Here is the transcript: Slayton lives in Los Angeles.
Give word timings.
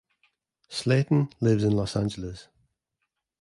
Slayton 0.67 1.29
lives 1.41 1.63
in 1.63 1.75
Los 1.75 1.95
Angeles. 1.95 2.47